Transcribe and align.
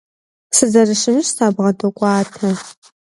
Сызэрыщымщ, 0.55 1.27
сабгъэдокӀуатэ. 1.35 2.49